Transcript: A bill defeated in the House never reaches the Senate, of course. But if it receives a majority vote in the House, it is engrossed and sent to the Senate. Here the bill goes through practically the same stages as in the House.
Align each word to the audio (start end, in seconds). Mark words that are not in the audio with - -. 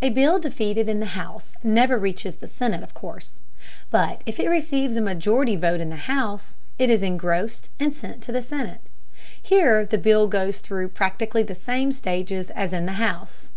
A 0.00 0.10
bill 0.10 0.38
defeated 0.38 0.88
in 0.88 1.00
the 1.00 1.18
House 1.20 1.56
never 1.64 1.98
reaches 1.98 2.36
the 2.36 2.46
Senate, 2.46 2.84
of 2.84 2.94
course. 2.94 3.40
But 3.90 4.22
if 4.24 4.38
it 4.38 4.48
receives 4.48 4.94
a 4.94 5.00
majority 5.00 5.56
vote 5.56 5.80
in 5.80 5.88
the 5.90 5.96
House, 6.12 6.54
it 6.78 6.88
is 6.90 7.02
engrossed 7.02 7.68
and 7.80 7.92
sent 7.92 8.22
to 8.22 8.30
the 8.30 8.40
Senate. 8.40 8.82
Here 9.42 9.84
the 9.84 9.98
bill 9.98 10.28
goes 10.28 10.60
through 10.60 10.90
practically 10.90 11.42
the 11.42 11.56
same 11.56 11.90
stages 11.90 12.50
as 12.50 12.72
in 12.72 12.86
the 12.86 12.92
House. 13.02 13.50